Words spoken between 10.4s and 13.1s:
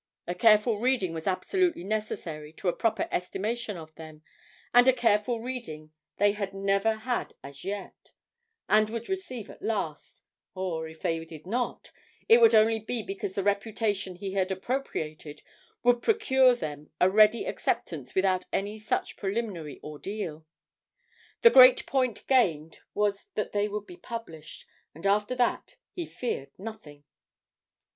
or, if they did not, it would only be